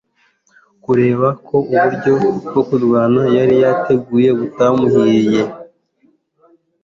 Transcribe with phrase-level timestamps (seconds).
[0.83, 2.13] kubera ko uburyo
[2.47, 5.43] bwo kurwana yari yateguye butamuhiriye